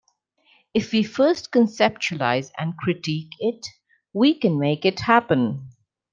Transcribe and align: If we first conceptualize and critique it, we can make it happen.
If 0.73 0.93
we 0.93 1.03
first 1.03 1.51
conceptualize 1.51 2.49
and 2.57 2.75
critique 2.75 3.33
it, 3.39 3.67
we 4.13 4.33
can 4.33 4.57
make 4.57 4.83
it 4.83 5.01
happen. 5.01 5.69